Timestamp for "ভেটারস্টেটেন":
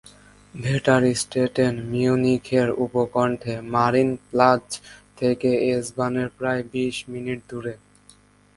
0.53-1.73